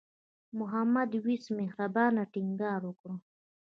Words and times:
محمد 0.59 1.11
وېس 1.23 1.45
مهربان 1.59 2.15
ټینګار 2.33 2.81
وکړ. 2.85 3.11